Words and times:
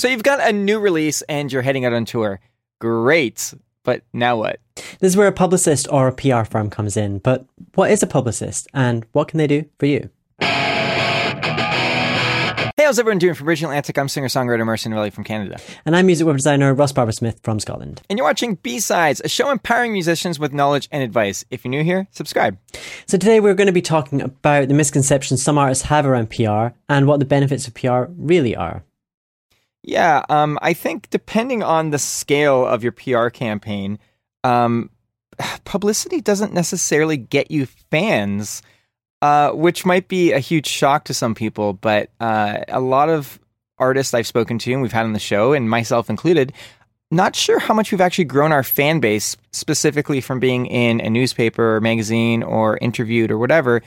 So 0.00 0.08
you've 0.08 0.22
got 0.22 0.40
a 0.40 0.50
new 0.50 0.78
release 0.78 1.20
and 1.20 1.52
you're 1.52 1.60
heading 1.60 1.84
out 1.84 1.92
on 1.92 2.06
tour. 2.06 2.40
Great. 2.80 3.52
But 3.84 4.00
now 4.14 4.38
what? 4.38 4.58
This 4.74 5.12
is 5.12 5.16
where 5.18 5.28
a 5.28 5.32
publicist 5.32 5.86
or 5.92 6.08
a 6.08 6.12
PR 6.14 6.44
firm 6.44 6.70
comes 6.70 6.96
in. 6.96 7.18
But 7.18 7.44
what 7.74 7.90
is 7.90 8.02
a 8.02 8.06
publicist 8.06 8.66
and 8.72 9.04
what 9.12 9.28
can 9.28 9.36
they 9.36 9.46
do 9.46 9.66
for 9.78 9.84
you? 9.84 10.08
Hey, 10.40 10.46
how's 12.78 12.98
everyone 12.98 13.18
doing? 13.18 13.34
From 13.34 13.44
Bridge 13.44 13.60
the 13.60 13.66
Atlantic, 13.66 13.98
I'm 13.98 14.08
singer-songwriter 14.08 14.64
Mercy 14.64 14.88
Novelli 14.88 15.10
from 15.10 15.22
Canada. 15.22 15.58
And 15.84 15.94
I'm 15.94 16.06
music 16.06 16.26
web 16.26 16.38
designer 16.38 16.72
Ross 16.72 16.92
Barber 16.92 17.12
Smith 17.12 17.38
from 17.42 17.60
Scotland. 17.60 18.00
And 18.08 18.18
you're 18.18 18.26
watching 18.26 18.54
B-Sides, 18.54 19.20
a 19.22 19.28
show 19.28 19.50
empowering 19.50 19.92
musicians 19.92 20.38
with 20.38 20.54
knowledge 20.54 20.88
and 20.90 21.02
advice. 21.02 21.44
If 21.50 21.66
you're 21.66 21.70
new 21.70 21.84
here, 21.84 22.06
subscribe. 22.10 22.56
So 23.04 23.18
today 23.18 23.38
we're 23.38 23.52
going 23.52 23.66
to 23.66 23.72
be 23.74 23.82
talking 23.82 24.22
about 24.22 24.68
the 24.68 24.74
misconceptions 24.74 25.42
some 25.42 25.58
artists 25.58 25.84
have 25.84 26.06
around 26.06 26.30
PR 26.30 26.68
and 26.88 27.06
what 27.06 27.18
the 27.18 27.26
benefits 27.26 27.68
of 27.68 27.74
PR 27.74 28.04
really 28.16 28.56
are. 28.56 28.82
Yeah, 29.82 30.24
um, 30.28 30.58
I 30.60 30.74
think 30.74 31.08
depending 31.10 31.62
on 31.62 31.90
the 31.90 31.98
scale 31.98 32.66
of 32.66 32.82
your 32.82 32.92
PR 32.92 33.28
campaign, 33.28 33.98
um, 34.44 34.90
publicity 35.64 36.20
doesn't 36.20 36.52
necessarily 36.52 37.16
get 37.16 37.50
you 37.50 37.66
fans, 37.66 38.62
uh, 39.22 39.50
which 39.50 39.86
might 39.86 40.08
be 40.08 40.32
a 40.32 40.38
huge 40.38 40.66
shock 40.66 41.04
to 41.04 41.14
some 41.14 41.34
people. 41.34 41.72
But 41.72 42.10
uh, 42.20 42.60
a 42.68 42.80
lot 42.80 43.08
of 43.08 43.38
artists 43.78 44.12
I've 44.12 44.26
spoken 44.26 44.58
to 44.58 44.72
and 44.72 44.82
we've 44.82 44.92
had 44.92 45.06
on 45.06 45.14
the 45.14 45.18
show, 45.18 45.52
and 45.52 45.68
myself 45.68 46.10
included, 46.10 46.52
not 47.10 47.34
sure 47.34 47.58
how 47.58 47.74
much 47.74 47.90
we've 47.90 48.00
actually 48.00 48.24
grown 48.24 48.52
our 48.52 48.62
fan 48.62 49.00
base 49.00 49.36
specifically 49.52 50.20
from 50.20 50.38
being 50.38 50.66
in 50.66 51.00
a 51.00 51.10
newspaper 51.10 51.76
or 51.76 51.80
magazine 51.80 52.42
or 52.42 52.78
interviewed 52.78 53.30
or 53.30 53.38
whatever. 53.38 53.82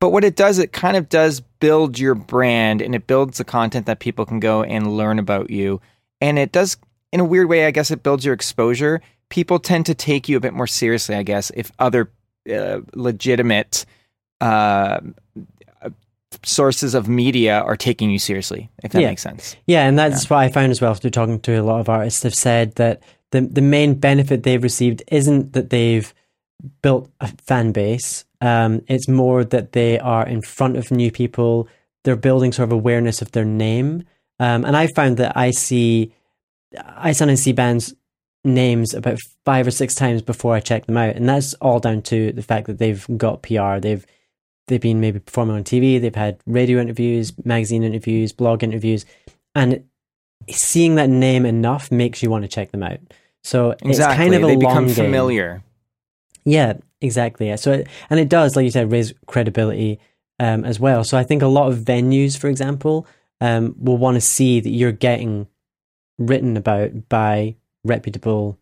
But 0.00 0.10
what 0.10 0.24
it 0.24 0.36
does, 0.36 0.58
it 0.58 0.72
kind 0.72 0.96
of 0.96 1.08
does 1.08 1.40
build 1.40 1.98
your 1.98 2.14
brand 2.14 2.80
and 2.82 2.94
it 2.94 3.06
builds 3.06 3.38
the 3.38 3.44
content 3.44 3.86
that 3.86 3.98
people 3.98 4.24
can 4.24 4.38
go 4.40 4.62
and 4.62 4.96
learn 4.96 5.18
about 5.18 5.50
you. 5.50 5.80
And 6.20 6.38
it 6.38 6.52
does, 6.52 6.76
in 7.12 7.20
a 7.20 7.24
weird 7.24 7.48
way, 7.48 7.66
I 7.66 7.70
guess 7.72 7.90
it 7.90 8.02
builds 8.02 8.24
your 8.24 8.34
exposure. 8.34 9.00
People 9.28 9.58
tend 9.58 9.86
to 9.86 9.94
take 9.94 10.28
you 10.28 10.36
a 10.36 10.40
bit 10.40 10.54
more 10.54 10.66
seriously, 10.68 11.14
I 11.16 11.22
guess, 11.24 11.50
if 11.54 11.72
other 11.80 12.10
uh, 12.52 12.80
legitimate 12.94 13.84
uh, 14.40 15.00
sources 16.44 16.94
of 16.94 17.08
media 17.08 17.60
are 17.60 17.76
taking 17.76 18.10
you 18.10 18.18
seriously, 18.18 18.70
if 18.82 18.92
that 18.92 19.00
Yeah. 19.02 19.08
makes 19.08 19.22
sense. 19.22 19.56
Yeah, 19.66 19.86
and 19.86 19.98
that's 19.98 20.28
what 20.30 20.38
I 20.38 20.48
found 20.48 20.70
as 20.70 20.80
well 20.80 20.94
through 20.94 21.10
talking 21.10 21.40
to 21.40 21.54
a 21.60 21.62
lot 21.62 21.80
of 21.80 21.88
artists 21.88 22.22
have 22.22 22.34
said 22.34 22.74
that 22.76 23.02
the 23.30 23.40
the 23.42 23.60
main 23.62 23.94
benefit 23.94 24.42
they've 24.42 24.62
received 24.62 25.02
isn't 25.08 25.52
that 25.54 25.70
they've 25.70 26.12
built 26.82 27.10
a 27.20 27.28
fan 27.46 27.72
base. 27.72 28.24
Um, 28.40 28.82
it's 28.88 29.08
more 29.08 29.44
that 29.44 29.72
they 29.72 29.98
are 29.98 30.26
in 30.26 30.42
front 30.42 30.76
of 30.76 30.90
new 30.90 31.10
people. 31.10 31.68
They're 32.04 32.16
building 32.16 32.52
sort 32.52 32.68
of 32.68 32.72
awareness 32.72 33.20
of 33.22 33.32
their 33.32 33.44
name. 33.44 34.04
Um, 34.40 34.64
and 34.64 34.76
I 34.76 34.86
found 34.88 35.16
that 35.16 35.36
I 35.36 35.50
see, 35.50 36.12
I 36.86 37.12
sometimes 37.12 37.42
see 37.42 37.52
bands 37.52 37.94
names 38.44 38.94
about 38.94 39.18
five 39.44 39.66
or 39.66 39.70
six 39.72 39.94
times 39.94 40.22
before 40.22 40.54
I 40.54 40.60
check 40.60 40.86
them 40.86 40.96
out, 40.96 41.16
and 41.16 41.28
that's 41.28 41.54
all 41.54 41.80
down 41.80 42.02
to 42.02 42.32
the 42.32 42.42
fact 42.42 42.66
that 42.68 42.78
they've 42.78 43.04
got 43.16 43.42
PR. 43.42 43.78
They've 43.80 44.06
they've 44.68 44.80
been 44.80 45.00
maybe 45.00 45.18
performing 45.18 45.56
on 45.56 45.64
TV. 45.64 46.00
They've 46.00 46.14
had 46.14 46.38
radio 46.46 46.80
interviews, 46.80 47.32
magazine 47.44 47.82
interviews, 47.82 48.32
blog 48.32 48.62
interviews, 48.62 49.04
and 49.54 49.82
seeing 50.50 50.94
that 50.96 51.08
name 51.10 51.44
enough 51.44 51.90
makes 51.90 52.22
you 52.22 52.30
want 52.30 52.44
to 52.44 52.48
check 52.48 52.70
them 52.70 52.82
out. 52.82 52.98
So 53.42 53.70
Exactly. 53.82 53.90
it's 53.90 54.04
kind 54.06 54.34
of 54.34 54.42
a 54.42 54.46
they 54.46 54.52
long 54.52 54.58
become 54.60 54.86
game. 54.86 54.94
familiar. 54.94 55.62
Yeah, 56.48 56.74
exactly. 57.00 57.48
Yeah. 57.48 57.56
So, 57.56 57.72
it, 57.72 57.88
and 58.10 58.18
it 58.18 58.28
does, 58.28 58.56
like 58.56 58.64
you 58.64 58.70
said, 58.70 58.90
raise 58.90 59.12
credibility 59.26 60.00
um, 60.40 60.64
as 60.64 60.80
well. 60.80 61.04
So 61.04 61.18
I 61.18 61.24
think 61.24 61.42
a 61.42 61.46
lot 61.46 61.70
of 61.70 61.78
venues, 61.78 62.38
for 62.38 62.48
example, 62.48 63.06
um, 63.40 63.74
will 63.78 63.98
want 63.98 64.14
to 64.14 64.20
see 64.20 64.60
that 64.60 64.70
you're 64.70 64.92
getting 64.92 65.46
written 66.18 66.56
about 66.56 67.08
by 67.08 67.56
reputable 67.84 68.58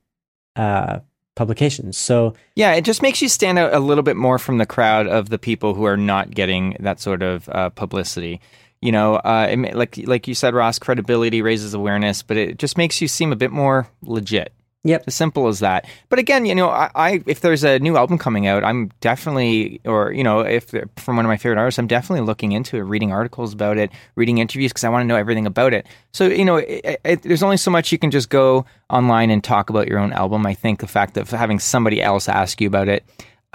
uh, 0.56 1.00
publications. 1.34 1.96
So 1.96 2.34
Yeah, 2.54 2.72
it 2.72 2.84
just 2.84 3.02
makes 3.02 3.22
you 3.22 3.28
stand 3.28 3.58
out 3.58 3.72
a 3.72 3.78
little 3.78 4.02
bit 4.02 4.16
more 4.16 4.38
from 4.38 4.58
the 4.58 4.66
crowd 4.66 5.06
of 5.06 5.28
the 5.28 5.38
people 5.38 5.74
who 5.74 5.84
are 5.84 5.96
not 5.96 6.30
getting 6.30 6.76
that 6.80 7.00
sort 7.00 7.22
of 7.22 7.48
uh, 7.50 7.70
publicity. 7.70 8.40
You 8.82 8.92
know, 8.92 9.16
uh, 9.16 9.46
it, 9.50 9.74
like 9.74 9.96
like 10.06 10.28
you 10.28 10.34
said, 10.34 10.54
Ross, 10.54 10.78
credibility 10.78 11.40
raises 11.40 11.72
awareness, 11.72 12.22
but 12.22 12.36
it 12.36 12.58
just 12.58 12.76
makes 12.76 13.00
you 13.00 13.08
seem 13.08 13.32
a 13.32 13.36
bit 13.36 13.50
more 13.50 13.88
legit. 14.02 14.52
Yep. 14.86 15.04
as 15.06 15.14
simple 15.14 15.48
as 15.48 15.58
that. 15.60 15.86
But 16.08 16.18
again, 16.18 16.46
you 16.46 16.54
know, 16.54 16.70
I, 16.70 16.90
I 16.94 17.22
if 17.26 17.40
there's 17.40 17.64
a 17.64 17.78
new 17.78 17.96
album 17.96 18.18
coming 18.18 18.46
out, 18.46 18.64
I'm 18.64 18.90
definitely, 19.00 19.80
or 19.84 20.12
you 20.12 20.22
know, 20.22 20.40
if 20.40 20.72
from 20.96 21.16
one 21.16 21.24
of 21.24 21.28
my 21.28 21.36
favorite 21.36 21.58
artists, 21.58 21.78
I'm 21.78 21.86
definitely 21.86 22.24
looking 22.24 22.52
into 22.52 22.76
it, 22.76 22.82
reading 22.82 23.12
articles 23.12 23.52
about 23.52 23.78
it, 23.78 23.90
reading 24.14 24.38
interviews 24.38 24.72
because 24.72 24.84
I 24.84 24.88
want 24.88 25.02
to 25.02 25.06
know 25.06 25.16
everything 25.16 25.46
about 25.46 25.72
it. 25.72 25.86
So 26.12 26.26
you 26.26 26.44
know, 26.44 26.56
it, 26.56 27.00
it, 27.04 27.22
there's 27.22 27.42
only 27.42 27.56
so 27.56 27.70
much 27.70 27.90
you 27.90 27.98
can 27.98 28.10
just 28.10 28.30
go 28.30 28.64
online 28.88 29.30
and 29.30 29.42
talk 29.42 29.70
about 29.70 29.88
your 29.88 29.98
own 29.98 30.12
album. 30.12 30.46
I 30.46 30.54
think 30.54 30.80
the 30.80 30.86
fact 30.86 31.16
of 31.16 31.30
having 31.30 31.58
somebody 31.58 32.00
else 32.00 32.28
ask 32.28 32.60
you 32.60 32.68
about 32.68 32.88
it 32.88 33.04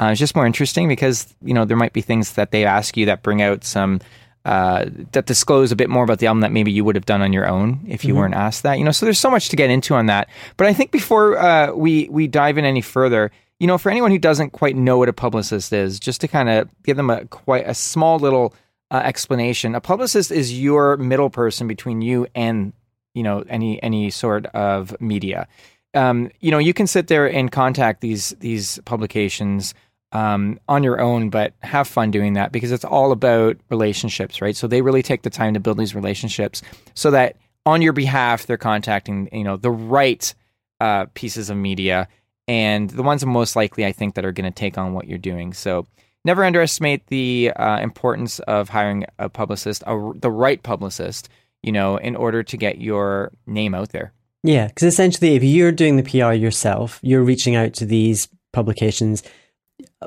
uh, 0.02 0.08
is 0.08 0.20
just 0.20 0.36
more 0.36 0.46
interesting 0.46 0.88
because 0.88 1.34
you 1.42 1.54
know 1.54 1.64
there 1.64 1.78
might 1.78 1.94
be 1.94 2.02
things 2.02 2.34
that 2.34 2.52
they 2.52 2.66
ask 2.66 2.98
you 2.98 3.06
that 3.06 3.24
bring 3.24 3.42
out 3.42 3.64
some 3.64 4.00
uh, 4.46 4.86
that 5.12 5.28
disclose 5.28 5.72
a 5.72 5.76
bit 5.76 5.90
more 5.90 6.04
about 6.04 6.20
the 6.20 6.28
album 6.28 6.42
that 6.42 6.52
maybe 6.52 6.72
you 6.72 6.84
would 6.84 6.96
have 6.96 7.06
done 7.06 7.22
on 7.22 7.32
your 7.32 7.48
own 7.48 7.80
if 7.88 8.04
you 8.04 8.16
weren't 8.16 8.34
asked 8.34 8.64
that. 8.64 8.80
You 8.80 8.86
know, 8.86 8.92
so 8.92 9.06
there's 9.06 9.20
so 9.20 9.30
much 9.30 9.50
to 9.50 9.56
get 9.56 9.70
into 9.70 9.94
on 9.94 10.08
that. 10.08 10.30
But 10.58 10.68
I 10.68 10.74
think 10.74 10.92
before 10.92 11.38
uh, 11.38 11.74
we 11.74 12.08
we 12.10 12.28
dive 12.28 12.58
in 12.58 12.66
any 12.66 12.82
further, 12.82 13.32
you 13.60 13.68
know, 13.68 13.78
for 13.78 13.92
anyone 13.92 14.10
who 14.10 14.18
doesn't 14.18 14.50
quite 14.50 14.76
know 14.76 14.98
what 14.98 15.10
a 15.10 15.14
publicist 15.14 15.72
is, 15.74 16.00
just 16.00 16.22
to 16.22 16.28
kind 16.28 16.50
of 16.50 16.70
give 16.84 16.98
them 16.98 17.12
a 17.12 17.26
quite 17.26 17.68
a 17.68 17.76
small 17.76 18.18
little 18.18 18.56
uh, 18.90 19.02
explanation, 19.06 19.76
a 19.76 19.82
publicist 19.82 20.32
is 20.32 20.60
your 20.60 20.98
middle 20.98 21.30
person 21.30 21.68
between 21.68 22.02
you 22.02 22.26
and 22.34 22.74
you 23.14 23.22
know 23.22 23.44
any 23.48 23.82
any 23.84 24.10
sort 24.10 24.48
of 24.48 25.00
media. 25.00 25.48
Um, 25.94 26.32
you 26.40 26.50
know, 26.50 26.58
you 26.58 26.74
can 26.74 26.88
sit 26.88 27.08
there 27.08 27.32
and 27.32 27.52
contact 27.52 28.02
these 28.02 28.32
these 28.40 28.80
publications 28.86 29.76
um, 30.14 30.60
on 30.68 30.84
your 30.84 31.00
own, 31.00 31.30
but 31.30 31.54
have 31.62 31.88
fun 31.88 32.12
doing 32.12 32.34
that 32.34 32.52
because 32.52 32.72
it's 32.72 32.86
all 32.86 33.12
about 33.12 33.58
relationships, 33.70 34.42
right? 34.42 34.56
So 34.56 34.68
they 34.68 34.82
really 34.82 35.04
take 35.04 35.22
the 35.22 35.30
time 35.30 35.54
to 35.54 35.60
build 35.60 35.78
these 35.78 35.96
relationships 35.96 36.62
so 36.94 37.12
that 37.12 37.38
on 37.66 37.82
your 37.82 37.94
behalf 37.94 38.48
they're 38.48 38.58
contacting 38.58 39.30
you 39.32 39.44
know 39.44 39.56
the 39.56 39.72
right 39.72 40.34
uh, 40.80 41.06
pieces 41.14 41.50
of 41.50 41.58
media 41.58 42.08
and 42.48 42.90
the 42.90 43.04
ones 43.04 43.26
most 43.26 43.56
likely 43.56 43.86
I 43.86 43.92
think 43.92 44.16
that 44.16 44.26
are 44.26 44.32
going 44.32 44.52
to 44.52 44.56
take 44.56 44.78
on 44.78 44.94
what 44.94 45.08
you're 45.08 45.18
doing. 45.18 45.54
So 45.54 45.88
never 46.26 46.44
underestimate 46.44 47.08
the 47.08 47.52
uh, 47.56 47.80
importance 47.80 48.40
of 48.40 48.70
hiring 48.70 49.06
a 49.20 49.30
publicist, 49.30 49.84
a, 49.86 50.12
the 50.16 50.32
right 50.32 50.62
publicist, 50.62 51.30
you 51.62 51.72
know, 51.72 51.98
in 51.98 52.16
order 52.16 52.44
to 52.44 52.58
get 52.58 52.80
your 52.80 53.32
name 53.46 53.74
out 53.74 53.90
there. 53.90 54.12
Yeah, 54.44 54.68
because 54.68 54.88
essentially, 54.88 55.36
if 55.36 55.44
you're 55.44 55.72
doing 55.72 55.98
the 55.98 56.04
PR 56.04 56.34
yourself, 56.34 57.00
you're 57.04 57.24
reaching 57.24 57.56
out 57.56 57.74
to 57.76 57.86
these 57.86 58.28
publications. 58.52 59.22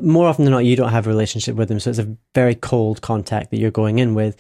More 0.01 0.29
often 0.29 0.45
than 0.45 0.53
not, 0.53 0.65
you 0.65 0.77
don't 0.77 0.91
have 0.91 1.07
a 1.07 1.11
relationship 1.11 1.57
with 1.57 1.69
them, 1.69 1.81
so 1.81 1.91
it's 1.91 1.99
a 1.99 2.17
very 2.35 2.55
cold 2.55 3.01
contact 3.01 3.51
that 3.51 3.59
you're 3.59 3.71
going 3.71 3.99
in 3.99 4.15
with, 4.15 4.37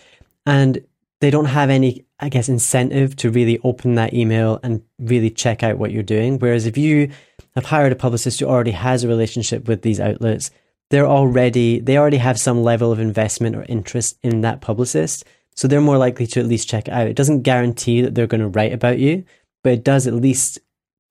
and 0.46 0.84
they 1.20 1.30
don't 1.30 1.46
have 1.46 1.70
any, 1.70 2.04
I 2.20 2.28
guess, 2.28 2.48
incentive 2.48 3.16
to 3.16 3.30
really 3.30 3.58
open 3.64 3.94
that 3.94 4.12
email 4.12 4.60
and 4.62 4.82
really 4.98 5.30
check 5.30 5.62
out 5.62 5.78
what 5.78 5.90
you're 5.90 6.02
doing. 6.02 6.38
Whereas 6.38 6.66
if 6.66 6.76
you 6.76 7.10
have 7.54 7.66
hired 7.66 7.92
a 7.92 7.96
publicist 7.96 8.40
who 8.40 8.46
already 8.46 8.72
has 8.72 9.04
a 9.04 9.08
relationship 9.08 9.68
with 9.68 9.82
these 9.82 10.00
outlets, 10.00 10.50
they're 10.90 11.06
already 11.06 11.80
they 11.80 11.96
already 11.96 12.18
have 12.18 12.38
some 12.38 12.62
level 12.62 12.92
of 12.92 13.00
investment 13.00 13.56
or 13.56 13.64
interest 13.68 14.18
in 14.22 14.42
that 14.42 14.60
publicist, 14.60 15.24
so 15.54 15.66
they're 15.66 15.80
more 15.80 15.98
likely 15.98 16.26
to 16.26 16.40
at 16.40 16.46
least 16.46 16.68
check 16.68 16.88
it 16.88 16.94
out. 16.94 17.06
It 17.06 17.16
doesn't 17.16 17.42
guarantee 17.42 18.02
that 18.02 18.14
they're 18.14 18.26
going 18.26 18.40
to 18.40 18.48
write 18.48 18.72
about 18.72 18.98
you, 18.98 19.24
but 19.62 19.72
it 19.72 19.84
does 19.84 20.06
at 20.06 20.14
least 20.14 20.58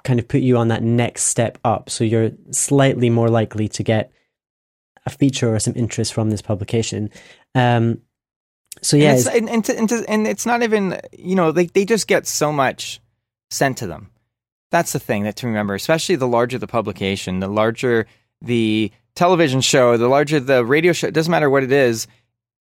kind 0.03 0.19
of 0.19 0.27
put 0.27 0.41
you 0.41 0.57
on 0.57 0.67
that 0.67 0.83
next 0.83 1.23
step 1.23 1.57
up. 1.63 1.89
So 1.89 2.03
you're 2.03 2.31
slightly 2.51 3.09
more 3.09 3.29
likely 3.29 3.67
to 3.69 3.83
get 3.83 4.11
a 5.05 5.09
feature 5.09 5.53
or 5.53 5.59
some 5.59 5.73
interest 5.75 6.13
from 6.13 6.29
this 6.29 6.41
publication. 6.41 7.09
Um, 7.55 8.01
so 8.81 8.97
yeah, 8.97 9.11
and 9.11 9.19
it's, 9.19 9.27
and, 9.27 9.49
and, 9.49 9.65
to, 9.65 9.77
and, 9.77 9.89
to, 9.89 10.05
and 10.07 10.27
it's 10.27 10.45
not 10.45 10.63
even 10.63 10.99
you 11.17 11.35
know 11.35 11.51
they 11.51 11.67
they 11.67 11.85
just 11.85 12.07
get 12.07 12.25
so 12.25 12.51
much 12.51 12.99
sent 13.51 13.77
to 13.77 13.87
them. 13.87 14.09
That's 14.71 14.93
the 14.93 14.99
thing 14.99 15.23
that 15.23 15.35
to 15.37 15.47
remember, 15.47 15.75
especially 15.75 16.15
the 16.15 16.27
larger 16.27 16.57
the 16.57 16.67
publication, 16.67 17.39
the 17.39 17.47
larger 17.47 18.07
the 18.41 18.91
television 19.15 19.61
show, 19.61 19.95
the 19.97 20.07
larger 20.07 20.39
the 20.39 20.65
radio 20.65 20.91
show. 20.91 21.07
It 21.07 21.13
doesn't 21.13 21.31
matter 21.31 21.49
what 21.49 21.63
it 21.63 21.71
is. 21.71 22.07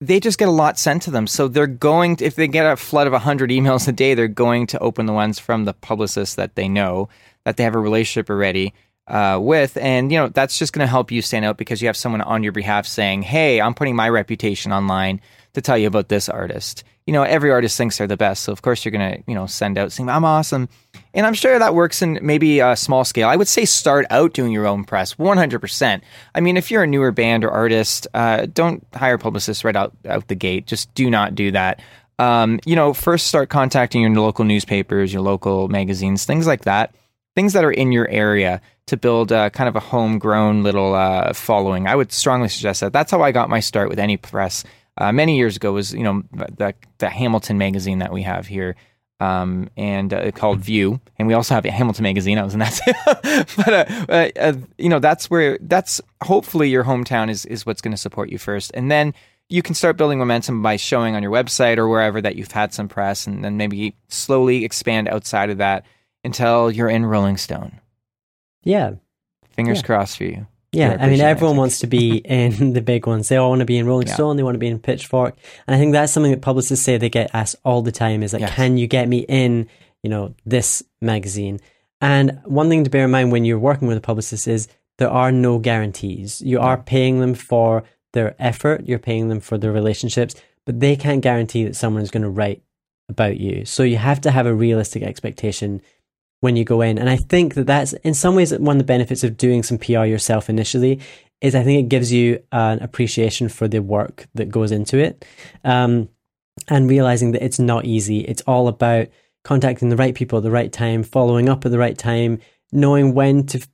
They 0.02 0.18
just 0.18 0.38
get 0.38 0.48
a 0.48 0.52
lot 0.52 0.78
sent 0.78 1.02
to 1.02 1.10
them. 1.10 1.26
So 1.26 1.46
they're 1.46 1.66
going 1.68 2.16
to, 2.16 2.24
if 2.24 2.34
they 2.34 2.48
get 2.48 2.66
a 2.66 2.76
flood 2.76 3.06
of 3.06 3.12
100 3.12 3.50
emails 3.50 3.86
a 3.86 3.92
day, 3.92 4.14
they're 4.14 4.26
going 4.26 4.66
to 4.68 4.78
open 4.80 5.06
the 5.06 5.12
ones 5.12 5.38
from 5.38 5.64
the 5.64 5.74
publicist 5.74 6.36
that 6.36 6.56
they 6.56 6.68
know, 6.68 7.08
that 7.44 7.56
they 7.56 7.62
have 7.62 7.76
a 7.76 7.78
relationship 7.78 8.28
already 8.28 8.74
uh, 9.06 9.38
with. 9.40 9.76
And, 9.76 10.10
you 10.10 10.18
know, 10.18 10.28
that's 10.28 10.58
just 10.58 10.72
going 10.72 10.84
to 10.84 10.90
help 10.90 11.12
you 11.12 11.22
stand 11.22 11.44
out 11.44 11.56
because 11.56 11.80
you 11.80 11.86
have 11.86 11.96
someone 11.96 12.20
on 12.20 12.42
your 12.42 12.52
behalf 12.52 12.86
saying, 12.86 13.22
hey, 13.22 13.60
I'm 13.60 13.74
putting 13.74 13.94
my 13.94 14.08
reputation 14.08 14.72
online 14.72 15.20
to 15.54 15.60
tell 15.60 15.76
you 15.76 15.86
about 15.86 16.08
this 16.08 16.28
artist. 16.28 16.84
You 17.06 17.12
know, 17.12 17.22
every 17.24 17.50
artist 17.50 17.76
thinks 17.76 17.98
they're 17.98 18.06
the 18.06 18.16
best. 18.16 18.44
So, 18.44 18.52
of 18.52 18.62
course, 18.62 18.84
you're 18.84 18.92
going 18.92 19.16
to, 19.16 19.22
you 19.26 19.34
know, 19.34 19.46
send 19.46 19.76
out 19.76 19.92
saying, 19.92 20.08
I'm 20.08 20.24
awesome. 20.24 20.68
And 21.14 21.26
I'm 21.26 21.34
sure 21.34 21.58
that 21.58 21.74
works 21.74 22.00
in 22.00 22.18
maybe 22.22 22.60
a 22.60 22.76
small 22.76 23.04
scale. 23.04 23.28
I 23.28 23.36
would 23.36 23.48
say 23.48 23.64
start 23.64 24.06
out 24.10 24.34
doing 24.34 24.52
your 24.52 24.66
own 24.66 24.84
press 24.84 25.14
100%. 25.14 26.00
I 26.34 26.40
mean, 26.40 26.56
if 26.56 26.70
you're 26.70 26.84
a 26.84 26.86
newer 26.86 27.10
band 27.10 27.44
or 27.44 27.50
artist, 27.50 28.06
uh, 28.14 28.46
don't 28.52 28.86
hire 28.94 29.18
publicists 29.18 29.64
right 29.64 29.76
out, 29.76 29.92
out 30.08 30.28
the 30.28 30.36
gate. 30.36 30.66
Just 30.66 30.94
do 30.94 31.10
not 31.10 31.34
do 31.34 31.50
that. 31.50 31.80
Um, 32.18 32.60
you 32.64 32.76
know, 32.76 32.94
first 32.94 33.26
start 33.26 33.48
contacting 33.48 34.02
your 34.02 34.10
local 34.10 34.44
newspapers, 34.44 35.12
your 35.12 35.22
local 35.22 35.68
magazines, 35.68 36.24
things 36.24 36.46
like 36.46 36.62
that, 36.62 36.94
things 37.34 37.52
that 37.54 37.64
are 37.64 37.72
in 37.72 37.90
your 37.90 38.08
area 38.08 38.60
to 38.86 38.96
build 38.96 39.32
uh, 39.32 39.50
kind 39.50 39.68
of 39.68 39.76
a 39.76 39.80
homegrown 39.80 40.62
little 40.62 40.94
uh, 40.94 41.32
following. 41.32 41.86
I 41.86 41.96
would 41.96 42.12
strongly 42.12 42.48
suggest 42.48 42.80
that. 42.80 42.92
That's 42.92 43.10
how 43.10 43.22
I 43.22 43.32
got 43.32 43.50
my 43.50 43.60
start 43.60 43.88
with 43.88 43.98
any 43.98 44.16
press 44.16 44.64
uh, 44.98 45.12
many 45.12 45.36
years 45.36 45.56
ago. 45.56 45.72
Was 45.72 45.92
you 45.92 46.02
know 46.02 46.22
the 46.32 46.74
the 46.98 47.08
Hamilton 47.08 47.58
magazine 47.58 47.98
that 48.00 48.12
we 48.12 48.22
have 48.22 48.46
here. 48.46 48.76
Um, 49.20 49.68
and 49.76 50.12
uh, 50.12 50.32
called 50.32 50.58
View, 50.58 51.00
and 51.16 51.28
we 51.28 51.34
also 51.34 51.54
have 51.54 51.64
Hamilton 51.64 52.02
magazine. 52.02 52.38
I 52.38 52.42
was 52.42 52.54
in 52.54 52.58
that, 52.58 52.80
but 53.56 53.72
uh, 53.72 54.12
uh, 54.12 54.30
uh, 54.36 54.52
you 54.78 54.88
know 54.88 54.98
that's 54.98 55.30
where 55.30 55.58
that's 55.60 56.00
hopefully 56.24 56.68
your 56.70 56.82
hometown 56.82 57.30
is 57.30 57.46
is 57.46 57.64
what's 57.64 57.80
going 57.80 57.92
to 57.92 57.96
support 57.96 58.30
you 58.30 58.38
first, 58.38 58.72
and 58.74 58.90
then 58.90 59.14
you 59.48 59.62
can 59.62 59.76
start 59.76 59.96
building 59.96 60.18
momentum 60.18 60.60
by 60.60 60.74
showing 60.74 61.14
on 61.14 61.22
your 61.22 61.30
website 61.30 61.78
or 61.78 61.86
wherever 61.88 62.20
that 62.20 62.34
you've 62.34 62.50
had 62.50 62.74
some 62.74 62.88
press, 62.88 63.24
and 63.28 63.44
then 63.44 63.56
maybe 63.56 63.94
slowly 64.08 64.64
expand 64.64 65.06
outside 65.06 65.50
of 65.50 65.58
that 65.58 65.86
until 66.24 66.68
you're 66.68 66.88
in 66.88 67.06
Rolling 67.06 67.36
Stone. 67.36 67.80
Yeah. 68.64 68.94
Fingers 69.50 69.78
Yeah. 69.82 69.86
crossed 69.86 70.16
for 70.16 70.24
you. 70.24 70.48
Yeah, 70.72 70.96
I 70.98 71.08
mean, 71.08 71.20
everyone 71.20 71.56
wants 71.58 71.80
to 71.80 71.86
be 71.86 72.16
in 72.24 72.72
the 72.72 72.80
big 72.80 73.06
ones. 73.06 73.28
They 73.28 73.36
all 73.36 73.50
want 73.50 73.60
to 73.60 73.66
be 73.66 73.76
in 73.78 73.86
Rolling 73.86 74.06
Yeah. 74.06 74.14
Stone. 74.14 74.36
They 74.36 74.42
want 74.42 74.54
to 74.54 74.58
be 74.58 74.68
in 74.68 74.78
Pitchfork, 74.78 75.36
and 75.66 75.74
I 75.74 75.78
think 75.78 75.92
that's 75.92 76.12
something 76.12 76.32
that 76.32 76.40
publicists 76.40 76.84
say 76.84 76.96
they 76.96 77.10
get 77.10 77.30
asked 77.34 77.56
all 77.64 77.82
the 77.82 77.92
time: 77.92 78.22
is 78.22 78.32
like, 78.32 78.40
Yes. 78.40 78.54
"Can 78.54 78.78
you 78.78 78.86
get 78.86 79.08
me 79.08 79.18
in, 79.28 79.68
you 80.02 80.10
know, 80.10 80.34
this 80.46 80.82
magazine?" 81.00 81.60
And 82.00 82.40
one 82.44 82.68
thing 82.68 82.84
to 82.84 82.90
bear 82.90 83.04
in 83.04 83.10
mind 83.10 83.32
when 83.32 83.44
you're 83.44 83.58
working 83.58 83.86
with 83.86 83.96
a 83.98 84.00
publicist 84.00 84.48
is 84.48 84.66
there 84.98 85.10
are 85.10 85.30
no 85.30 85.58
guarantees. 85.58 86.40
You 86.40 86.58
are 86.60 86.76
paying 86.78 87.20
them 87.20 87.34
for 87.34 87.84
their 88.12 88.34
effort. 88.38 88.86
You're 88.86 88.98
paying 88.98 89.28
them 89.28 89.40
for 89.40 89.56
their 89.58 89.72
relationships, 89.72 90.34
but 90.66 90.80
they 90.80 90.96
can't 90.96 91.22
guarantee 91.22 91.64
that 91.64 91.76
someone 91.76 92.02
is 92.02 92.10
going 92.10 92.24
to 92.24 92.28
write 92.30 92.62
about 93.08 93.38
you. 93.38 93.64
So 93.64 93.82
you 93.82 93.96
have 93.98 94.20
to 94.22 94.30
have 94.30 94.46
a 94.46 94.54
realistic 94.54 95.02
expectation 95.02 95.82
when 96.42 96.56
you 96.56 96.64
go 96.64 96.80
in. 96.80 96.98
And 96.98 97.08
I 97.08 97.16
think 97.16 97.54
that 97.54 97.66
that's 97.66 97.92
in 97.92 98.14
some 98.14 98.34
ways 98.34 98.52
one 98.52 98.76
of 98.76 98.78
the 98.78 98.84
benefits 98.84 99.22
of 99.22 99.36
doing 99.36 99.62
some 99.62 99.78
PR 99.78 100.04
yourself 100.04 100.50
initially 100.50 101.00
is 101.40 101.54
I 101.54 101.62
think 101.62 101.84
it 101.84 101.88
gives 101.88 102.12
you 102.12 102.42
an 102.50 102.80
appreciation 102.82 103.48
for 103.48 103.68
the 103.68 103.80
work 103.80 104.26
that 104.34 104.48
goes 104.48 104.72
into 104.72 104.98
it. 104.98 105.24
Um, 105.64 106.08
and 106.68 106.90
realizing 106.90 107.32
that 107.32 107.44
it's 107.44 107.58
not 107.58 107.84
easy. 107.84 108.20
It's 108.20 108.42
all 108.42 108.68
about 108.68 109.08
contacting 109.44 109.88
the 109.88 109.96
right 109.96 110.14
people 110.14 110.38
at 110.38 110.42
the 110.42 110.50
right 110.50 110.72
time, 110.72 111.02
following 111.02 111.48
up 111.48 111.64
at 111.64 111.70
the 111.70 111.78
right 111.78 111.96
time, 111.96 112.40
knowing 112.72 113.14
when 113.14 113.46
to 113.46 113.66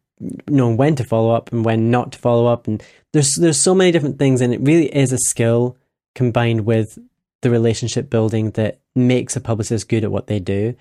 knowing 0.48 0.76
when 0.76 0.96
to 0.96 1.04
follow 1.04 1.30
up 1.30 1.52
and 1.52 1.64
when 1.64 1.90
not 1.90 2.12
to 2.12 2.18
follow 2.18 2.46
up. 2.46 2.66
And 2.66 2.82
there's 3.12 3.34
there's 3.34 3.58
so 3.58 3.74
many 3.74 3.92
different 3.92 4.18
things, 4.18 4.40
and 4.40 4.52
it 4.52 4.60
really 4.60 4.94
is 4.94 5.12
a 5.12 5.18
skill 5.18 5.76
combined 6.14 6.66
with 6.66 6.98
the 7.42 7.50
relationship 7.50 8.10
building 8.10 8.50
that 8.52 8.80
makes 8.94 9.36
a 9.36 9.40
publicist 9.40 9.88
good 9.88 10.04
at 10.04 10.12
what 10.12 10.26
they 10.26 10.40
do. 10.40 10.74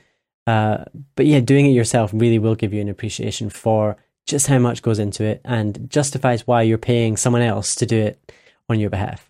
Uh, 0.47 0.85
but 1.15 1.25
yeah, 1.25 1.41
doing 1.41 1.65
it 1.65 1.71
yourself 1.71 2.09
really 2.13 2.39
will 2.39 2.55
give 2.55 2.73
you 2.73 2.79
an 2.79 2.87
appreciation 2.87 3.49
for 3.49 3.97
just 4.25 4.47
how 4.47 4.57
much 4.57 4.81
goes 4.81 4.97
into 4.97 5.23
it 5.23 5.41
and 5.43 5.89
justifies 5.89 6.47
why 6.47 6.61
you're 6.61 6.77
paying 6.77 7.17
someone 7.17 7.41
else 7.41 7.75
to 7.75 7.85
do 7.85 7.97
it 7.97 8.31
on 8.69 8.79
your 8.79 8.89
behalf. 8.89 9.29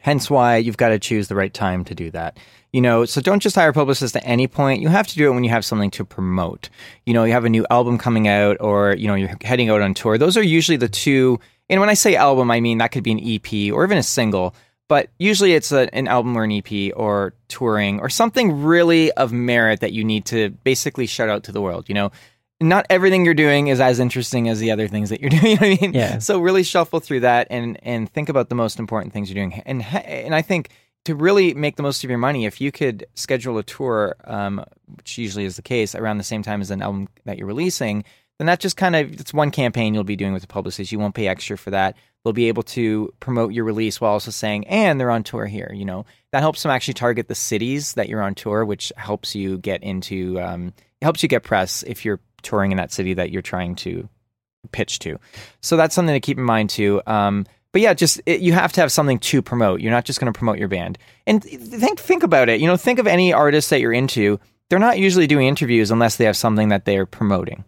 Hence 0.00 0.28
why 0.28 0.56
you've 0.56 0.76
got 0.76 0.88
to 0.88 0.98
choose 0.98 1.28
the 1.28 1.34
right 1.34 1.52
time 1.52 1.84
to 1.84 1.94
do 1.94 2.10
that. 2.10 2.38
You 2.72 2.80
know, 2.80 3.04
so 3.04 3.20
don't 3.20 3.40
just 3.40 3.54
hire 3.54 3.68
a 3.68 3.72
publicist 3.72 4.16
at 4.16 4.26
any 4.26 4.46
point. 4.46 4.82
You 4.82 4.88
have 4.88 5.06
to 5.06 5.14
do 5.14 5.30
it 5.30 5.34
when 5.34 5.44
you 5.44 5.50
have 5.50 5.64
something 5.64 5.90
to 5.92 6.04
promote. 6.04 6.70
You 7.06 7.14
know, 7.14 7.24
you 7.24 7.32
have 7.32 7.44
a 7.44 7.50
new 7.50 7.66
album 7.70 7.98
coming 7.98 8.28
out 8.28 8.56
or, 8.60 8.94
you 8.94 9.06
know, 9.06 9.14
you're 9.14 9.30
heading 9.42 9.70
out 9.70 9.80
on 9.80 9.94
tour. 9.94 10.18
Those 10.18 10.36
are 10.36 10.42
usually 10.42 10.78
the 10.78 10.88
two. 10.88 11.38
And 11.68 11.80
when 11.80 11.90
I 11.90 11.94
say 11.94 12.16
album, 12.16 12.50
I 12.50 12.60
mean 12.60 12.78
that 12.78 12.92
could 12.92 13.04
be 13.04 13.12
an 13.12 13.20
EP 13.20 13.72
or 13.72 13.84
even 13.84 13.98
a 13.98 14.02
single, 14.02 14.54
but 14.92 15.08
usually 15.18 15.54
it's 15.54 15.72
a, 15.72 15.88
an 15.94 16.06
album 16.06 16.36
or 16.36 16.44
an 16.44 16.52
EP 16.52 16.92
or 16.94 17.32
touring 17.48 17.98
or 18.00 18.10
something 18.10 18.62
really 18.62 19.10
of 19.12 19.32
merit 19.32 19.80
that 19.80 19.94
you 19.94 20.04
need 20.04 20.26
to 20.26 20.50
basically 20.64 21.06
shout 21.06 21.30
out 21.30 21.44
to 21.44 21.50
the 21.50 21.62
world. 21.62 21.88
You 21.88 21.94
know, 21.94 22.12
not 22.60 22.84
everything 22.90 23.24
you're 23.24 23.32
doing 23.32 23.68
is 23.68 23.80
as 23.80 23.98
interesting 23.98 24.50
as 24.50 24.60
the 24.60 24.70
other 24.70 24.88
things 24.88 25.08
that 25.08 25.22
you're 25.22 25.30
doing. 25.40 25.46
You 25.46 25.56
know 25.56 25.66
I 25.66 25.78
mean? 25.80 25.94
Yeah. 25.94 26.18
So 26.18 26.40
really 26.40 26.62
shuffle 26.62 27.00
through 27.00 27.20
that 27.20 27.46
and 27.48 27.78
and 27.82 28.06
think 28.12 28.28
about 28.28 28.50
the 28.50 28.54
most 28.54 28.78
important 28.78 29.14
things 29.14 29.30
you're 29.30 29.42
doing. 29.42 29.62
And 29.64 29.82
and 29.82 30.34
I 30.34 30.42
think 30.42 30.68
to 31.06 31.14
really 31.14 31.54
make 31.54 31.76
the 31.76 31.82
most 31.82 32.04
of 32.04 32.10
your 32.10 32.18
money, 32.18 32.44
if 32.44 32.60
you 32.60 32.70
could 32.70 33.06
schedule 33.14 33.56
a 33.56 33.62
tour, 33.62 34.14
um, 34.24 34.62
which 34.96 35.16
usually 35.16 35.46
is 35.46 35.56
the 35.56 35.62
case, 35.62 35.94
around 35.94 36.18
the 36.18 36.24
same 36.24 36.42
time 36.42 36.60
as 36.60 36.70
an 36.70 36.82
album 36.82 37.08
that 37.24 37.38
you're 37.38 37.46
releasing, 37.46 38.04
then 38.38 38.46
that 38.46 38.60
just 38.60 38.76
kind 38.76 38.96
of 38.96 39.12
it's 39.12 39.34
one 39.34 39.50
campaign 39.50 39.94
you'll 39.94 40.04
be 40.04 40.16
doing 40.16 40.32
with 40.32 40.42
the 40.42 40.48
publicist. 40.48 40.92
You 40.92 40.98
won't 40.98 41.14
pay 41.14 41.28
extra 41.28 41.56
for 41.56 41.70
that. 41.70 41.96
They'll 42.24 42.32
be 42.32 42.48
able 42.48 42.62
to 42.64 43.12
promote 43.20 43.52
your 43.52 43.64
release 43.64 44.00
while 44.00 44.12
also 44.12 44.30
saying, 44.30 44.66
and 44.68 45.00
they're 45.00 45.10
on 45.10 45.22
tour 45.22 45.46
here. 45.46 45.70
You 45.74 45.84
know 45.84 46.06
that 46.32 46.40
helps 46.40 46.62
them 46.62 46.72
actually 46.72 46.94
target 46.94 47.28
the 47.28 47.34
cities 47.34 47.94
that 47.94 48.08
you're 48.08 48.22
on 48.22 48.34
tour, 48.34 48.64
which 48.64 48.92
helps 48.96 49.34
you 49.34 49.58
get 49.58 49.82
into 49.82 50.40
um, 50.40 50.72
helps 51.02 51.22
you 51.22 51.28
get 51.28 51.42
press 51.42 51.82
if 51.84 52.04
you're 52.04 52.20
touring 52.42 52.72
in 52.72 52.78
that 52.78 52.92
city 52.92 53.14
that 53.14 53.30
you're 53.30 53.42
trying 53.42 53.74
to 53.76 54.08
pitch 54.70 54.98
to. 55.00 55.18
So 55.60 55.76
that's 55.76 55.94
something 55.94 56.14
to 56.14 56.20
keep 56.20 56.38
in 56.38 56.44
mind 56.44 56.70
too. 56.70 57.02
Um, 57.06 57.46
but 57.72 57.80
yeah, 57.80 57.94
just 57.94 58.20
it, 58.26 58.40
you 58.40 58.52
have 58.52 58.72
to 58.74 58.80
have 58.80 58.92
something 58.92 59.18
to 59.18 59.42
promote. 59.42 59.80
You're 59.80 59.90
not 59.90 60.04
just 60.04 60.20
going 60.20 60.32
to 60.32 60.36
promote 60.36 60.58
your 60.58 60.68
band. 60.68 60.98
And 61.26 61.42
think 61.42 61.98
think 61.98 62.22
about 62.22 62.48
it. 62.48 62.60
You 62.60 62.66
know, 62.66 62.76
think 62.76 62.98
of 62.98 63.06
any 63.06 63.32
artist 63.32 63.70
that 63.70 63.80
you're 63.80 63.92
into. 63.92 64.38
They're 64.68 64.78
not 64.78 64.98
usually 64.98 65.26
doing 65.26 65.48
interviews 65.48 65.90
unless 65.90 66.16
they 66.16 66.24
have 66.24 66.36
something 66.36 66.68
that 66.68 66.84
they're 66.84 67.06
promoting. 67.06 67.64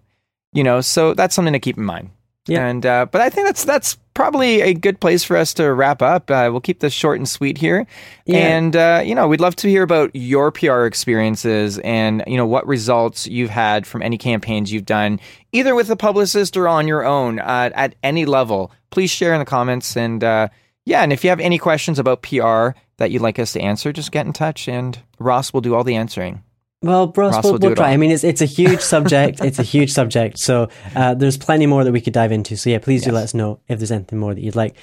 You 0.55 0.65
know, 0.65 0.81
so 0.81 1.13
that's 1.13 1.35
something 1.35 1.53
to 1.53 1.59
keep 1.59 1.77
in 1.77 1.85
mind. 1.85 2.11
Yeah. 2.47 2.67
And 2.67 2.85
uh, 2.85 3.07
but 3.11 3.21
I 3.21 3.31
think 3.31 3.47
that's 3.47 3.65
that's 3.65 3.97
probably 4.13 4.61
a 4.61 4.75
good 4.75 5.01
place 5.01 5.25
for 5.25 5.37
us 5.37 5.55
to 5.55 5.73
wrap 5.73 6.03
up. 6.03 6.31
Uh, 6.31 6.49
we'll 6.51 6.61
keep 6.61 6.81
this 6.81 6.93
short 6.93 7.19
and 7.19 7.29
sweet 7.29 7.59
here. 7.59 7.87
Yeah. 8.27 8.39
And 8.39 8.77
uh, 8.77 9.03
you 9.05 9.15
know, 9.15 9.29
we'd 9.29 9.41
love 9.41 9.57
to 9.57 9.69
hear 9.69 9.83
about 9.83 10.11
your 10.15 10.53
PR 10.53 10.85
experiences 10.85 11.79
and 11.79 12.23
you 12.27 12.37
know 12.37 12.47
what 12.47 12.67
results 12.67 13.27
you've 13.27 13.51
had 13.51 13.87
from 13.87 14.03
any 14.03 14.19
campaigns 14.19 14.73
you've 14.73 14.85
done, 14.85 15.21
either 15.53 15.75
with 15.75 15.91
a 15.91 15.97
publicist 15.97 16.57
or 16.57 16.69
on 16.69 16.87
your 16.87 17.05
own 17.05 17.39
uh, 17.39 17.71
at 17.75 17.95
any 18.03 18.27
level. 18.27 18.71
Please 18.91 19.11
share 19.11 19.33
in 19.33 19.39
the 19.39 19.47
comments. 19.47 19.97
And 19.97 20.23
uh, 20.23 20.49
yeah, 20.85 21.03
and 21.03 21.13
if 21.13 21.25
you 21.25 21.31
have 21.31 21.41
any 21.41 21.57
questions 21.57 21.99
about 21.99 22.23
PR 22.23 22.79
that 22.99 23.11
you'd 23.11 23.23
like 23.23 23.39
us 23.39 23.55
to 23.55 23.61
answer, 23.61 23.93
just 23.93 24.13
get 24.13 24.27
in 24.27 24.35
touch, 24.35 24.69
and 24.69 24.99
Ross 25.19 25.53
will 25.53 25.63
do 25.63 25.75
all 25.75 25.83
the 25.83 25.97
answering. 25.97 26.43
Well, 26.85 27.13
Ross, 27.17 27.35
Ross 27.35 27.45
we'll, 27.45 27.59
we'll 27.59 27.75
try. 27.75 27.89
all. 27.89 27.93
I 27.95 27.97
mean, 27.97 28.11
it's 28.11 28.25
it's 28.25 28.41
a 28.41 28.47
huge 28.47 28.81
subject. 28.81 29.41
it's 29.43 29.59
a 29.59 29.63
huge 29.63 29.93
subject. 29.93 30.39
So 30.39 30.69
uh, 30.95 31.15
there's 31.15 31.39
plenty 31.39 31.67
more 31.67 31.85
that 31.85 31.93
we 31.93 32.01
could 32.01 32.13
dive 32.13 32.33
into. 32.33 32.57
So 32.57 32.71
yeah, 32.71 32.79
please 32.79 33.05
do 33.05 33.13
let 33.13 33.25
us 33.25 33.35
know 33.35 33.61
if 33.69 33.79
there's 33.79 33.93
anything 33.93 34.19
more 34.19 34.35
that 34.35 34.41
you'd 34.41 34.57
like. 34.57 34.77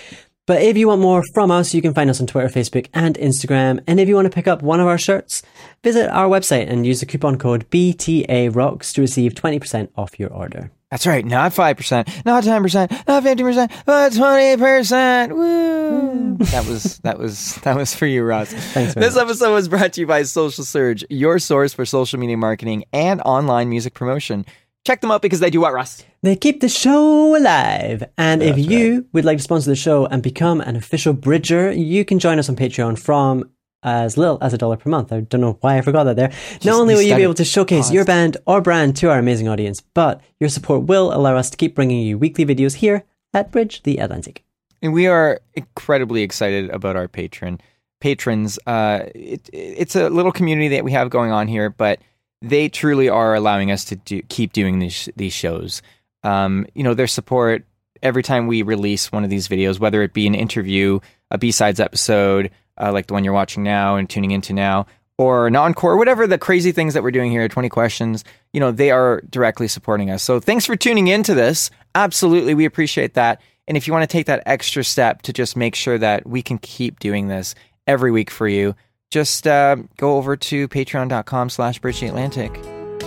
But 0.47 0.63
if 0.63 0.75
you 0.75 0.87
want 0.87 1.01
more 1.01 1.23
from 1.33 1.51
us, 1.51 1.73
you 1.73 1.81
can 1.81 1.93
find 1.93 2.09
us 2.09 2.19
on 2.19 2.27
Twitter, 2.27 2.49
Facebook, 2.49 2.87
and 2.93 3.15
Instagram. 3.15 3.81
And 3.85 3.99
if 3.99 4.07
you 4.07 4.15
want 4.15 4.25
to 4.25 4.35
pick 4.35 4.47
up 4.47 4.63
one 4.63 4.79
of 4.79 4.87
our 4.87 4.97
shirts, 4.97 5.43
visit 5.83 6.09
our 6.09 6.27
website 6.27 6.69
and 6.69 6.85
use 6.85 6.99
the 6.99 7.05
coupon 7.05 7.37
code 7.37 7.69
BTA 7.69 8.53
Rocks 8.53 8.91
to 8.93 9.01
receive 9.01 9.33
20% 9.35 9.89
off 9.95 10.19
your 10.19 10.33
order. 10.33 10.71
That's 10.91 11.07
right. 11.07 11.25
Not 11.25 11.53
five 11.53 11.77
percent, 11.77 12.09
not 12.25 12.43
ten 12.43 12.61
percent, 12.61 12.91
not 13.07 13.23
fifty 13.23 13.43
percent, 13.43 13.71
but 13.85 14.13
twenty 14.13 14.57
percent. 14.57 15.33
Woo! 15.33 16.35
Mm. 16.37 16.51
that 16.51 16.65
was 16.67 16.97
that 16.99 17.17
was 17.17 17.55
that 17.63 17.77
was 17.77 17.95
for 17.95 18.05
you, 18.05 18.23
Ross. 18.23 18.51
Thanks 18.73 18.93
This 18.93 19.15
much. 19.15 19.23
episode 19.23 19.53
was 19.53 19.69
brought 19.69 19.93
to 19.93 20.01
you 20.01 20.07
by 20.07 20.23
Social 20.23 20.63
Surge, 20.65 21.05
your 21.09 21.39
source 21.39 21.73
for 21.73 21.85
social 21.85 22.19
media 22.19 22.35
marketing 22.37 22.83
and 22.91 23.21
online 23.21 23.69
music 23.69 23.93
promotion. 23.93 24.45
Check 24.85 24.99
them 25.01 25.11
out 25.11 25.21
because 25.21 25.39
they 25.39 25.49
do 25.51 25.61
what, 25.61 25.73
Ross? 25.73 26.03
They 26.23 26.35
keep 26.35 26.59
the 26.59 26.67
show 26.69 27.37
alive. 27.37 28.03
And 28.17 28.41
if 28.41 28.57
you 28.57 29.05
would 29.13 29.23
like 29.25 29.37
to 29.37 29.43
sponsor 29.43 29.69
the 29.69 29.75
show 29.75 30.07
and 30.07 30.23
become 30.23 30.59
an 30.59 30.75
official 30.75 31.13
bridger, 31.13 31.71
you 31.71 32.03
can 32.03 32.17
join 32.19 32.39
us 32.39 32.49
on 32.49 32.55
Patreon 32.55 32.97
from 32.97 33.43
as 33.83 34.17
little 34.17 34.37
as 34.41 34.53
a 34.53 34.57
dollar 34.57 34.77
per 34.77 34.89
month. 34.89 35.11
I 35.11 35.21
don't 35.21 35.41
know 35.41 35.57
why 35.61 35.77
I 35.77 35.81
forgot 35.81 36.03
that 36.05 36.15
there. 36.15 36.31
Not 36.63 36.79
only 36.79 36.93
will 36.93 37.01
you 37.01 37.15
be 37.15 37.23
able 37.23 37.33
to 37.35 37.45
showcase 37.45 37.85
Paused. 37.85 37.93
your 37.93 38.05
band 38.05 38.37
or 38.45 38.61
brand 38.61 38.95
to 38.97 39.09
our 39.09 39.19
amazing 39.19 39.47
audience, 39.47 39.81
but 39.81 40.21
your 40.39 40.49
support 40.49 40.83
will 40.83 41.13
allow 41.13 41.35
us 41.35 41.49
to 41.49 41.57
keep 41.57 41.75
bringing 41.75 42.05
you 42.05 42.17
weekly 42.17 42.45
videos 42.45 42.75
here 42.75 43.03
at 43.33 43.51
Bridge 43.51 43.83
the 43.83 43.97
Atlantic. 43.97 44.43
And 44.81 44.93
we 44.93 45.07
are 45.07 45.41
incredibly 45.53 46.23
excited 46.23 46.69
about 46.69 46.95
our 46.95 47.07
patron 47.07 47.61
patrons. 47.99 48.59
Uh, 48.65 49.03
it, 49.13 49.49
it's 49.53 49.95
a 49.95 50.09
little 50.09 50.31
community 50.31 50.69
that 50.69 50.83
we 50.83 50.91
have 50.91 51.09
going 51.09 51.31
on 51.31 51.47
here, 51.47 51.69
but 51.69 51.99
they 52.41 52.67
truly 52.67 53.07
are 53.07 53.35
allowing 53.35 53.71
us 53.71 53.85
to 53.85 53.95
do, 53.95 54.21
keep 54.23 54.53
doing 54.53 54.79
these 54.79 55.07
these 55.15 55.33
shows. 55.33 55.81
Um, 56.23 56.65
you 56.73 56.83
know, 56.83 56.93
their 56.93 57.07
support 57.07 57.65
every 58.01 58.23
time 58.23 58.47
we 58.47 58.63
release 58.63 59.11
one 59.11 59.23
of 59.23 59.29
these 59.29 59.47
videos, 59.47 59.79
whether 59.79 60.01
it 60.01 60.13
be 60.13 60.27
an 60.27 60.35
interview, 60.35 60.99
a 61.29 61.37
B 61.37 61.51
sides 61.51 61.79
episode, 61.79 62.51
uh, 62.81 62.91
like 62.91 63.07
the 63.07 63.13
one 63.13 63.23
you're 63.23 63.33
watching 63.33 63.63
now 63.63 63.95
and 63.95 64.09
tuning 64.09 64.31
into 64.31 64.53
now, 64.53 64.85
or 65.17 65.47
an 65.47 65.55
encore, 65.55 65.97
whatever 65.97 66.25
the 66.25 66.37
crazy 66.37 66.71
things 66.71 66.93
that 66.93 67.03
we're 67.03 67.11
doing 67.11 67.31
here, 67.31 67.47
20 67.47 67.69
questions, 67.69 68.23
you 68.53 68.59
know, 68.59 68.71
they 68.71 68.91
are 68.91 69.21
directly 69.29 69.67
supporting 69.67 70.09
us. 70.09 70.23
So 70.23 70.39
thanks 70.39 70.65
for 70.65 70.75
tuning 70.75 71.07
into 71.07 71.33
this. 71.33 71.69
Absolutely, 71.93 72.53
we 72.55 72.65
appreciate 72.65 73.13
that. 73.13 73.41
And 73.67 73.77
if 73.77 73.87
you 73.87 73.93
want 73.93 74.03
to 74.03 74.11
take 74.11 74.25
that 74.25 74.43
extra 74.45 74.83
step 74.83 75.21
to 75.23 75.33
just 75.33 75.55
make 75.55 75.75
sure 75.75 75.97
that 75.97 76.27
we 76.27 76.41
can 76.41 76.57
keep 76.57 76.99
doing 76.99 77.27
this 77.27 77.53
every 77.85 78.11
week 78.11 78.31
for 78.31 78.47
you, 78.47 78.75
just 79.11 79.45
uh, 79.45 79.75
go 79.97 80.17
over 80.17 80.35
to 80.35 80.67
patreon.com 80.67 81.49
slash 81.49 81.79
bridge 81.79 81.99
the 81.99 82.07
atlantic 82.07 82.57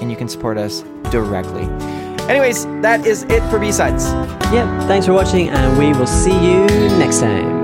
and 0.00 0.11
you 0.11 0.16
can 0.16 0.28
support 0.28 0.59
us 0.59 0.83
directly. 1.11 1.64
Anyways, 2.28 2.64
that 2.83 3.07
is 3.07 3.25
it 3.25 3.43
for 3.50 3.59
B-Sides. 3.59 4.07
Yep. 4.52 4.88
Thanks 4.88 5.07
for 5.07 5.12
watching, 5.12 5.49
and 5.49 5.78
we 5.78 5.88
will 5.99 6.07
see 6.07 6.33
you 6.33 6.66
next 6.99 7.21
time. 7.21 7.63